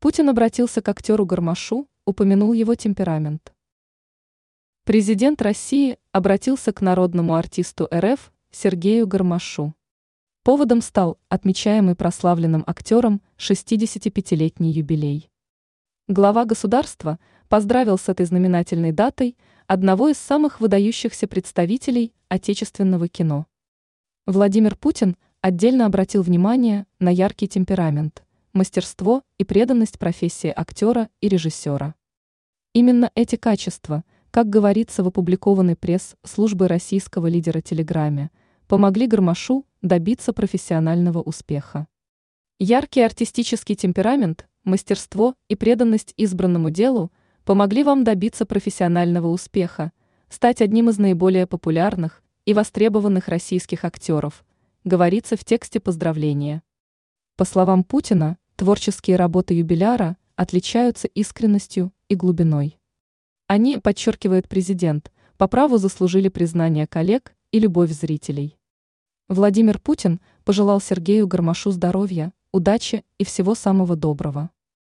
Путин 0.00 0.28
обратился 0.28 0.80
к 0.80 0.88
актеру 0.88 1.26
Гармашу, 1.26 1.88
упомянул 2.04 2.52
его 2.52 2.76
темперамент. 2.76 3.52
Президент 4.84 5.42
России 5.42 5.98
обратился 6.12 6.72
к 6.72 6.80
народному 6.80 7.34
артисту 7.34 7.88
РФ 7.92 8.32
Сергею 8.52 9.08
Гармашу. 9.08 9.74
Поводом 10.44 10.82
стал 10.82 11.18
отмечаемый 11.28 11.96
прославленным 11.96 12.62
актером 12.64 13.20
65-летний 13.38 14.70
юбилей. 14.70 15.28
Глава 16.06 16.44
государства 16.44 17.18
поздравил 17.48 17.98
с 17.98 18.08
этой 18.08 18.24
знаменательной 18.24 18.92
датой 18.92 19.36
одного 19.66 20.10
из 20.10 20.18
самых 20.18 20.60
выдающихся 20.60 21.26
представителей 21.26 22.14
отечественного 22.28 23.08
кино. 23.08 23.46
Владимир 24.26 24.76
Путин 24.76 25.16
отдельно 25.40 25.86
обратил 25.86 26.22
внимание 26.22 26.86
на 27.00 27.08
яркий 27.10 27.48
темперамент– 27.48 28.22
мастерство 28.52 29.22
и 29.38 29.44
преданность 29.44 29.98
профессии 29.98 30.52
актера 30.54 31.08
и 31.20 31.28
режиссера. 31.28 31.94
Именно 32.72 33.10
эти 33.14 33.36
качества, 33.36 34.04
как 34.30 34.48
говорится 34.48 35.02
в 35.02 35.08
опубликованной 35.08 35.76
пресс-службы 35.76 36.68
российского 36.68 37.26
лидера 37.26 37.60
Телеграме, 37.60 38.30
помогли 38.66 39.06
Гармашу 39.06 39.64
добиться 39.82 40.32
профессионального 40.32 41.20
успеха. 41.22 41.86
Яркий 42.58 43.00
артистический 43.02 43.76
темперамент, 43.76 44.48
мастерство 44.64 45.34
и 45.48 45.54
преданность 45.54 46.12
избранному 46.16 46.70
делу 46.70 47.12
помогли 47.44 47.84
вам 47.84 48.04
добиться 48.04 48.44
профессионального 48.44 49.28
успеха, 49.28 49.92
стать 50.28 50.60
одним 50.60 50.90
из 50.90 50.98
наиболее 50.98 51.46
популярных 51.46 52.22
и 52.44 52.52
востребованных 52.52 53.28
российских 53.28 53.84
актеров, 53.84 54.44
говорится 54.84 55.36
в 55.36 55.44
тексте 55.44 55.80
поздравления. 55.80 56.62
По 57.38 57.44
словам 57.44 57.84
Путина, 57.84 58.36
творческие 58.56 59.14
работы 59.14 59.54
юбиляра 59.54 60.16
отличаются 60.34 61.06
искренностью 61.06 61.92
и 62.08 62.16
глубиной. 62.16 62.80
Они, 63.46 63.78
подчеркивает 63.78 64.48
президент, 64.48 65.12
по 65.36 65.46
праву 65.46 65.78
заслужили 65.78 66.30
признание 66.30 66.88
коллег 66.88 67.36
и 67.52 67.60
любовь 67.60 67.92
зрителей. 67.92 68.58
Владимир 69.28 69.78
Путин 69.78 70.20
пожелал 70.42 70.80
Сергею 70.80 71.28
Гармашу 71.28 71.70
здоровья, 71.70 72.32
удачи 72.50 73.04
и 73.18 73.24
всего 73.24 73.54
самого 73.54 73.94
доброго. 73.94 74.50